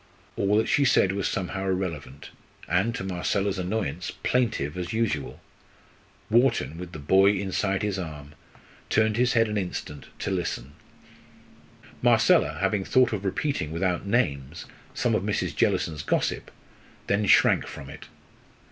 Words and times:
All 0.35 0.57
that 0.57 0.65
she 0.67 0.83
said 0.83 1.11
was 1.11 1.27
somehow 1.27 1.63
irrelevant; 1.65 2.31
and, 2.67 2.95
to 2.95 3.03
Marcella's 3.03 3.59
annoyance, 3.59 4.09
plaintive 4.23 4.75
as 4.75 4.93
usual. 4.93 5.39
Wharton, 6.31 6.79
with 6.79 6.91
the 6.91 6.97
boy 6.97 7.33
inside 7.33 7.83
his 7.83 7.99
arm, 7.99 8.33
turned 8.89 9.15
his 9.15 9.33
head 9.33 9.47
an 9.47 9.59
instant 9.59 10.07
to 10.17 10.31
listen. 10.31 10.73
Marcella, 12.01 12.53
having 12.61 12.83
thought 12.83 13.13
of 13.13 13.23
repeating, 13.23 13.69
without 13.71 14.07
names, 14.07 14.65
some 14.95 15.13
of 15.13 15.21
Mrs. 15.21 15.55
Jellison's 15.55 16.01
gossip, 16.01 16.49
then 17.05 17.27
shrank 17.27 17.67
from 17.67 17.87
it. 17.87 18.07